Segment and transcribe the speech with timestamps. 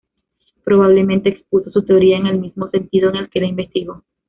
[0.63, 4.01] Probablemente expuso su teoría en el mismo sentido en el que la investigó.